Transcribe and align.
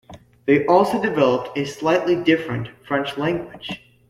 They 0.47 0.65
also 0.65 0.99
developed 0.99 1.55
a 1.55 1.63
slightly 1.63 2.15
different 2.15 2.69
French 2.87 3.19
language. 3.19 3.83